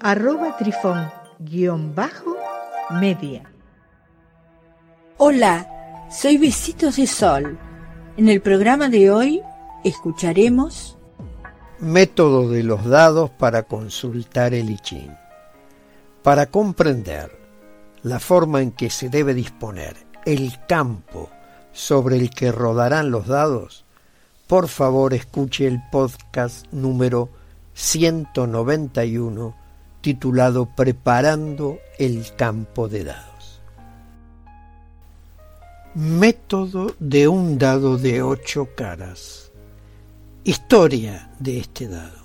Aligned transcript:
arroba 0.00 0.56
trifón-media. 0.56 3.42
Hola, 5.18 6.06
soy 6.10 6.38
Besitos 6.38 6.96
de 6.96 7.06
Sol. 7.06 7.58
En 8.16 8.28
el 8.28 8.40
programa 8.40 8.88
de 8.88 9.10
hoy 9.10 9.42
escucharemos 9.84 10.94
Método 11.78 12.48
de 12.48 12.62
los 12.62 12.86
dados 12.86 13.28
para 13.30 13.64
consultar 13.64 14.54
el 14.54 14.70
I 14.70 14.78
Ching. 14.78 15.14
Para 16.22 16.46
comprender 16.46 17.38
la 18.02 18.18
forma 18.18 18.62
en 18.62 18.72
que 18.72 18.88
se 18.88 19.10
debe 19.10 19.34
disponer 19.34 19.94
el 20.24 20.54
campo 20.66 21.28
sobre 21.72 22.16
el 22.16 22.30
que 22.30 22.50
rodarán 22.50 23.10
los 23.10 23.26
dados, 23.26 23.84
por 24.46 24.68
favor 24.68 25.12
escuche 25.12 25.66
el 25.66 25.82
podcast 25.90 26.66
número 26.72 27.28
191 27.74 29.65
titulado 30.06 30.66
Preparando 30.66 31.80
el 31.98 32.24
campo 32.36 32.88
de 32.88 33.02
dados. 33.02 33.60
Método 35.96 36.94
de 37.00 37.26
un 37.26 37.58
dado 37.58 37.98
de 37.98 38.22
ocho 38.22 38.68
caras. 38.76 39.50
Historia 40.44 41.28
de 41.40 41.58
este 41.58 41.88
dado. 41.88 42.20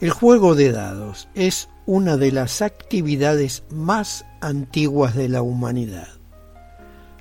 El 0.00 0.10
juego 0.10 0.54
de 0.54 0.70
dados 0.70 1.26
es 1.34 1.68
una 1.86 2.16
de 2.16 2.30
las 2.30 2.62
actividades 2.62 3.64
más 3.70 4.24
antiguas 4.40 5.16
de 5.16 5.28
la 5.28 5.42
humanidad. 5.42 6.06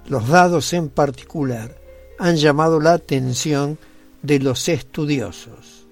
Los 0.07 0.27
dados 0.27 0.73
en 0.73 0.89
particular 0.89 1.75
han 2.19 2.35
llamado 2.35 2.79
la 2.79 2.93
atención 2.93 3.79
de 4.21 4.37
los 4.37 4.69
estudiosos. 4.69 5.87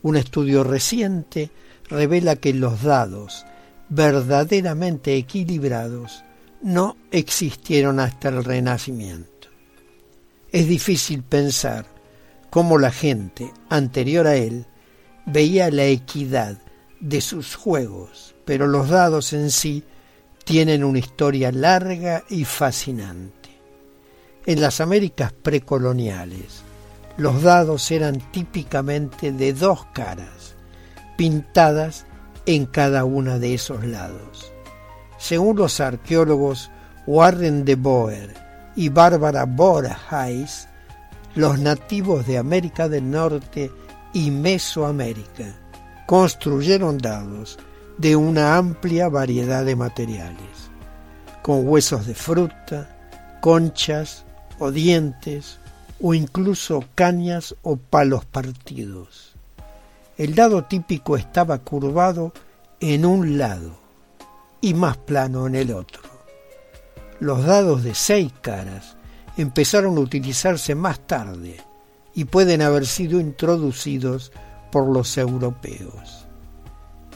Un 0.00 0.16
estudio 0.16 0.64
reciente 0.64 1.50
revela 1.88 2.36
que 2.36 2.52
los 2.52 2.82
dados 2.82 3.46
verdaderamente 3.88 5.16
equilibrados 5.16 6.24
no 6.62 6.96
existieron 7.10 8.00
hasta 8.00 8.28
el 8.28 8.44
Renacimiento. 8.44 9.48
Es 10.50 10.66
difícil 10.66 11.22
pensar 11.22 11.86
cómo 12.50 12.78
la 12.78 12.90
gente 12.90 13.52
anterior 13.68 14.26
a 14.26 14.36
él 14.36 14.66
veía 15.26 15.70
la 15.70 15.84
equidad 15.84 16.58
de 17.00 17.20
sus 17.20 17.54
juegos, 17.54 18.34
pero 18.44 18.66
los 18.66 18.88
dados 18.88 19.32
en 19.32 19.50
sí 19.50 19.84
tienen 20.44 20.84
una 20.84 20.98
historia 20.98 21.52
larga 21.52 22.24
y 22.30 22.44
fascinante. 22.44 23.50
En 24.46 24.60
las 24.60 24.80
Américas 24.80 25.32
precoloniales, 25.32 26.62
los 27.16 27.42
dados 27.42 27.90
eran 27.90 28.20
típicamente 28.32 29.32
de 29.32 29.52
dos 29.52 29.86
caras, 29.92 30.55
pintadas 31.16 32.06
en 32.46 32.66
cada 32.66 33.04
una 33.04 33.38
de 33.38 33.54
esos 33.54 33.84
lados. 33.84 34.52
Según 35.18 35.56
los 35.56 35.80
arqueólogos 35.80 36.70
Warren 37.06 37.64
de 37.64 37.74
Boer 37.74 38.34
y 38.76 38.88
Bárbara 38.88 39.44
Borhais, 39.44 40.68
los 41.34 41.58
nativos 41.58 42.26
de 42.26 42.38
América 42.38 42.88
del 42.88 43.10
Norte 43.10 43.70
y 44.12 44.30
Mesoamérica 44.30 45.54
construyeron 46.06 46.98
dados 46.98 47.58
de 47.98 48.16
una 48.16 48.56
amplia 48.56 49.08
variedad 49.08 49.64
de 49.64 49.76
materiales, 49.76 50.70
con 51.42 51.66
huesos 51.66 52.06
de 52.06 52.14
fruta, 52.14 52.96
conchas, 53.40 54.26
o 54.58 54.70
dientes 54.70 55.58
o 56.00 56.14
incluso 56.14 56.84
cañas 56.94 57.54
o 57.62 57.76
palos 57.76 58.24
partidos. 58.24 59.35
El 60.16 60.34
dado 60.34 60.64
típico 60.64 61.16
estaba 61.16 61.58
curvado 61.58 62.32
en 62.80 63.04
un 63.04 63.36
lado 63.36 63.78
y 64.60 64.72
más 64.72 64.96
plano 64.96 65.46
en 65.46 65.54
el 65.54 65.72
otro. 65.72 66.02
Los 67.20 67.44
dados 67.44 67.84
de 67.84 67.94
seis 67.94 68.32
caras 68.40 68.96
empezaron 69.36 69.96
a 69.98 70.00
utilizarse 70.00 70.74
más 70.74 71.00
tarde 71.06 71.56
y 72.14 72.24
pueden 72.24 72.62
haber 72.62 72.86
sido 72.86 73.20
introducidos 73.20 74.32
por 74.72 74.88
los 74.88 75.18
europeos. 75.18 76.26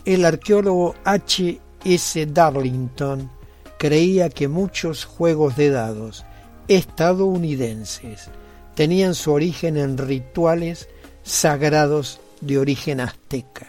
El 0.05 0.25
arqueólogo 0.25 0.95
H. 1.05 1.59
S. 1.85 2.27
Darlington 2.27 3.31
creía 3.79 4.29
que 4.29 4.47
muchos 4.47 5.07
juegos 5.07 5.57
de 5.57 5.71
dados 5.71 6.27
estadounidenses 6.69 8.29
tenían 8.75 9.15
su 9.15 9.33
origen 9.33 9.79
en 9.79 9.97
rituales 9.97 10.89
sagrados 11.23 12.21
de 12.41 12.59
origen 12.59 13.01
azteca. 13.01 13.67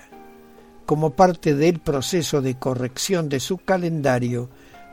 Como 0.86 1.12
parte 1.12 1.56
del 1.56 1.80
proceso 1.80 2.42
de 2.42 2.56
corrección 2.56 3.30
de 3.30 3.40
su 3.40 3.58
calendario 3.58 4.50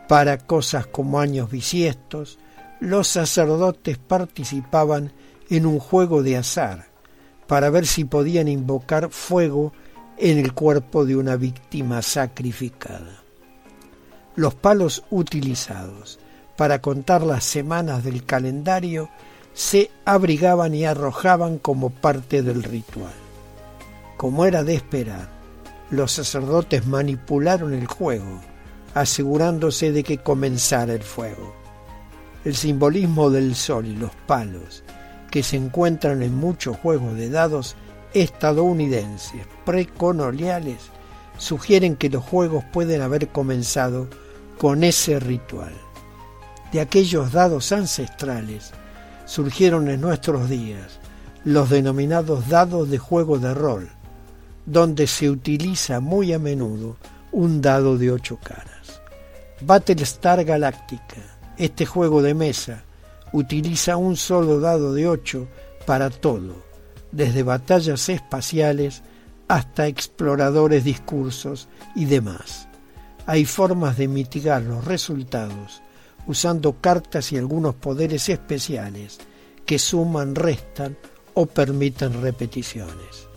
para 0.08 0.38
cosas 0.38 0.86
como 0.86 1.20
años 1.20 1.50
bisiestos, 1.50 2.38
los 2.80 3.08
sacerdotes 3.08 3.98
participaban 3.98 5.12
en 5.50 5.66
un 5.66 5.78
juego 5.78 6.22
de 6.22 6.36
azar 6.36 6.86
para 7.46 7.70
ver 7.70 7.86
si 7.86 8.04
podían 8.04 8.48
invocar 8.48 9.10
fuego 9.10 9.72
en 10.16 10.38
el 10.38 10.52
cuerpo 10.52 11.04
de 11.04 11.16
una 11.16 11.36
víctima 11.36 12.02
sacrificada. 12.02 13.22
Los 14.36 14.54
palos 14.54 15.04
utilizados 15.10 16.18
para 16.58 16.80
contar 16.80 17.22
las 17.22 17.44
semanas 17.44 18.02
del 18.02 18.24
calendario, 18.24 19.08
se 19.54 19.92
abrigaban 20.04 20.74
y 20.74 20.84
arrojaban 20.84 21.58
como 21.58 21.90
parte 21.90 22.42
del 22.42 22.64
ritual. 22.64 23.27
Como 24.18 24.44
era 24.44 24.62
de 24.62 24.74
esperar, 24.74 25.30
los 25.88 26.12
sacerdotes 26.12 26.86
manipularon 26.86 27.72
el 27.72 27.86
juego, 27.86 28.42
asegurándose 28.92 29.90
de 29.92 30.04
que 30.04 30.18
comenzara 30.18 30.92
el 30.92 31.02
fuego. 31.02 31.54
El 32.44 32.54
simbolismo 32.54 33.30
del 33.30 33.54
sol 33.54 33.86
y 33.86 33.96
los 33.96 34.10
palos, 34.26 34.84
que 35.30 35.42
se 35.42 35.56
encuentran 35.56 36.22
en 36.22 36.36
muchos 36.36 36.76
juegos 36.76 37.16
de 37.16 37.30
dados 37.30 37.76
estadounidenses 38.12 39.46
precoloniales, 39.64 40.90
sugieren 41.38 41.96
que 41.96 42.10
los 42.10 42.22
juegos 42.22 42.62
pueden 42.70 43.00
haber 43.00 43.28
comenzado 43.28 44.06
con 44.58 44.84
ese 44.84 45.18
ritual 45.18 45.72
de 46.72 46.80
aquellos 46.80 47.32
dados 47.32 47.72
ancestrales 47.72 48.72
surgieron 49.24 49.88
en 49.88 50.00
nuestros 50.00 50.48
días 50.48 50.98
los 51.44 51.70
denominados 51.70 52.48
dados 52.48 52.90
de 52.90 52.98
juego 52.98 53.38
de 53.38 53.54
rol, 53.54 53.88
donde 54.68 55.06
se 55.06 55.30
utiliza 55.30 55.98
muy 55.98 56.34
a 56.34 56.38
menudo 56.38 56.98
un 57.32 57.62
dado 57.62 57.96
de 57.96 58.12
ocho 58.12 58.36
caras. 58.36 59.00
Battlestar 59.62 60.44
Galactica, 60.44 61.22
este 61.56 61.86
juego 61.86 62.20
de 62.20 62.34
mesa, 62.34 62.84
utiliza 63.32 63.96
un 63.96 64.16
solo 64.16 64.60
dado 64.60 64.92
de 64.92 65.08
ocho 65.08 65.48
para 65.86 66.10
todo, 66.10 66.62
desde 67.12 67.42
batallas 67.42 68.10
espaciales 68.10 69.02
hasta 69.48 69.86
exploradores 69.86 70.84
discursos 70.84 71.68
y 71.96 72.04
demás. 72.04 72.68
Hay 73.24 73.46
formas 73.46 73.96
de 73.96 74.06
mitigar 74.06 74.62
los 74.62 74.84
resultados 74.84 75.80
usando 76.26 76.74
cartas 76.74 77.32
y 77.32 77.38
algunos 77.38 77.74
poderes 77.74 78.28
especiales 78.28 79.18
que 79.64 79.78
suman, 79.78 80.34
restan 80.34 80.98
o 81.32 81.46
permiten 81.46 82.20
repeticiones. 82.20 83.28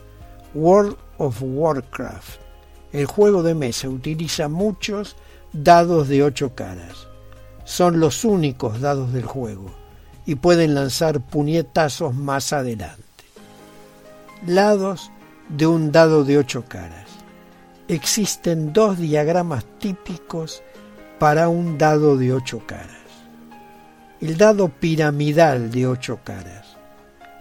World 0.53 0.97
of 1.21 1.37
Warcraft. 1.41 2.41
El 2.91 3.05
juego 3.05 3.43
de 3.43 3.53
mesa 3.53 3.87
utiliza 3.87 4.47
muchos 4.47 5.15
dados 5.53 6.07
de 6.07 6.23
ocho 6.23 6.55
caras. 6.55 7.07
Son 7.63 7.99
los 7.99 8.25
únicos 8.25 8.81
dados 8.81 9.13
del 9.13 9.25
juego 9.25 9.71
y 10.25 10.35
pueden 10.35 10.73
lanzar 10.73 11.21
puñetazos 11.21 12.15
más 12.15 12.53
adelante. 12.53 13.03
Lados 14.47 15.11
de 15.49 15.67
un 15.67 15.91
dado 15.91 16.23
de 16.23 16.39
ocho 16.39 16.65
caras. 16.67 17.07
Existen 17.87 18.73
dos 18.73 18.97
diagramas 18.97 19.63
típicos 19.79 20.63
para 21.19 21.49
un 21.49 21.77
dado 21.77 22.17
de 22.17 22.33
ocho 22.33 22.63
caras. 22.65 22.97
El 24.19 24.37
dado 24.37 24.69
piramidal 24.69 25.71
de 25.71 25.85
ocho 25.87 26.19
caras. 26.23 26.77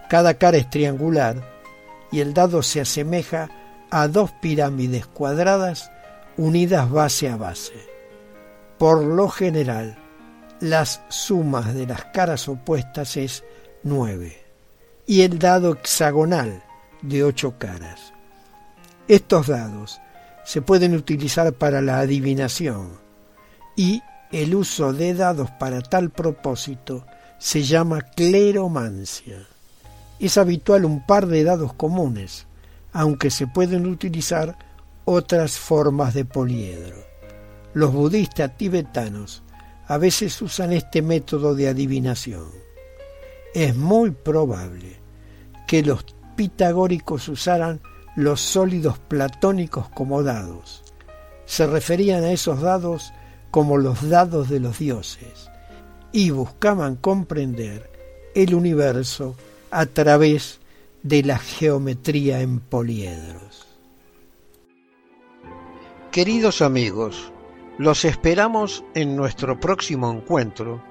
Cada 0.07 0.35
cara 0.35 0.57
es 0.57 0.69
triangular 0.69 1.41
y 2.11 2.19
el 2.19 2.33
dado 2.33 2.61
se 2.61 2.81
asemeja 2.81 3.49
a 3.91 4.07
dos 4.07 4.31
pirámides 4.41 5.05
cuadradas 5.05 5.91
unidas 6.37 6.89
base 6.89 7.29
a 7.29 7.35
base. 7.35 7.73
Por 8.77 9.03
lo 9.03 9.29
general, 9.29 9.97
las 10.59 11.01
sumas 11.09 11.73
de 11.73 11.85
las 11.85 12.05
caras 12.05 12.47
opuestas 12.47 13.17
es 13.17 13.43
9 13.83 14.43
y 15.05 15.21
el 15.21 15.37
dado 15.37 15.73
hexagonal 15.73 16.63
de 17.01 17.23
8 17.23 17.55
caras. 17.57 18.13
Estos 19.07 19.47
dados 19.47 19.99
se 20.45 20.61
pueden 20.61 20.95
utilizar 20.95 21.51
para 21.53 21.81
la 21.81 21.99
adivinación 21.99 22.91
y 23.75 24.01
el 24.31 24.55
uso 24.55 24.93
de 24.93 25.13
dados 25.13 25.51
para 25.51 25.81
tal 25.81 26.09
propósito 26.09 27.05
se 27.37 27.63
llama 27.63 28.01
cleromancia. 28.01 29.47
Es 30.19 30.37
habitual 30.37 30.85
un 30.85 31.05
par 31.05 31.27
de 31.27 31.43
dados 31.43 31.73
comunes, 31.73 32.45
aunque 32.93 33.29
se 33.29 33.47
pueden 33.47 33.85
utilizar 33.85 34.57
otras 35.05 35.57
formas 35.57 36.13
de 36.13 36.25
poliedro. 36.25 36.97
Los 37.73 37.91
budistas 37.93 38.57
tibetanos 38.57 39.43
a 39.87 39.97
veces 39.97 40.41
usan 40.41 40.73
este 40.73 41.01
método 41.01 41.55
de 41.55 41.67
adivinación. 41.67 42.47
Es 43.53 43.75
muy 43.75 44.11
probable 44.11 44.99
que 45.67 45.83
los 45.83 46.05
pitagóricos 46.35 47.27
usaran 47.27 47.81
los 48.15 48.41
sólidos 48.41 48.99
platónicos 48.99 49.89
como 49.89 50.23
dados. 50.23 50.83
Se 51.45 51.67
referían 51.67 52.23
a 52.23 52.31
esos 52.31 52.61
dados 52.61 53.11
como 53.51 53.77
los 53.77 54.07
dados 54.09 54.49
de 54.49 54.59
los 54.61 54.79
dioses 54.79 55.49
y 56.13 56.29
buscaban 56.29 56.95
comprender 56.95 57.89
el 58.33 58.55
universo 58.55 59.35
a 59.71 59.85
través 59.85 60.60
de 61.03 61.23
la 61.23 61.37
geometría 61.37 62.41
en 62.41 62.59
poliedros. 62.59 63.67
Queridos 66.11 66.61
amigos, 66.61 67.31
los 67.77 68.05
esperamos 68.05 68.83
en 68.93 69.15
nuestro 69.15 69.59
próximo 69.59 70.11
encuentro 70.11 70.83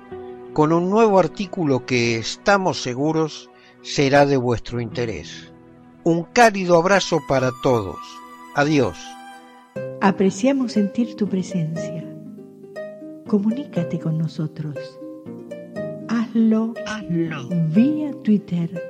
con 0.52 0.72
un 0.72 0.90
nuevo 0.90 1.18
artículo 1.18 1.86
que 1.86 2.16
estamos 2.16 2.82
seguros 2.82 3.50
será 3.82 4.26
de 4.26 4.36
vuestro 4.36 4.80
interés. 4.80 5.52
Un 6.02 6.24
cálido 6.24 6.76
abrazo 6.76 7.20
para 7.28 7.50
todos. 7.62 7.98
Adiós. 8.54 8.98
Apreciamos 10.00 10.72
sentir 10.72 11.14
tu 11.14 11.28
presencia. 11.28 12.04
Comunícate 13.28 14.00
con 14.00 14.18
nosotros. 14.18 14.76
Hazlo, 16.08 16.74
Hazlo. 16.86 17.48
vía 17.68 18.12
Twitter 18.24 18.89